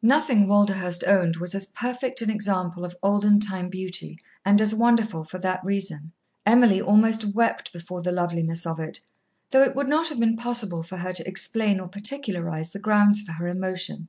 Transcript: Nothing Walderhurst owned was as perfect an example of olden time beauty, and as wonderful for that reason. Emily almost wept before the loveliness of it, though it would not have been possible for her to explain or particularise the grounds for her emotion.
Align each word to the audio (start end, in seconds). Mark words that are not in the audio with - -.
Nothing 0.00 0.46
Walderhurst 0.48 1.04
owned 1.06 1.36
was 1.36 1.54
as 1.54 1.66
perfect 1.66 2.22
an 2.22 2.30
example 2.30 2.82
of 2.82 2.96
olden 3.02 3.40
time 3.40 3.68
beauty, 3.68 4.18
and 4.42 4.58
as 4.58 4.74
wonderful 4.74 5.22
for 5.22 5.36
that 5.40 5.62
reason. 5.62 6.12
Emily 6.46 6.80
almost 6.80 7.34
wept 7.34 7.70
before 7.74 8.00
the 8.00 8.10
loveliness 8.10 8.64
of 8.64 8.80
it, 8.80 9.00
though 9.50 9.62
it 9.62 9.76
would 9.76 9.90
not 9.90 10.08
have 10.08 10.18
been 10.18 10.38
possible 10.38 10.82
for 10.82 10.96
her 10.96 11.12
to 11.12 11.28
explain 11.28 11.78
or 11.78 11.88
particularise 11.90 12.72
the 12.72 12.78
grounds 12.78 13.20
for 13.20 13.32
her 13.32 13.46
emotion. 13.48 14.08